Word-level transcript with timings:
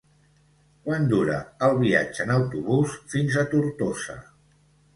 Quant 0.87 1.05
dura 1.11 1.35
el 1.67 1.75
viatge 1.83 2.25
en 2.25 2.35
autobús 2.37 2.99
fins 3.15 3.39
a 3.43 3.47
Tortosa? 3.55 4.21